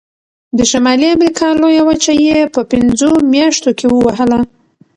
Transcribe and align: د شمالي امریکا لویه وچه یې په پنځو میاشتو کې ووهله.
د 0.57 0.59
شمالي 0.71 1.07
امریکا 1.17 1.47
لویه 1.61 1.83
وچه 1.89 2.13
یې 2.25 2.39
په 2.53 2.61
پنځو 2.71 3.09
میاشتو 3.33 3.69
کې 3.77 3.87
ووهله. 3.89 4.39